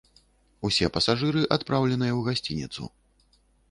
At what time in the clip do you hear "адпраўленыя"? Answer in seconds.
1.59-2.13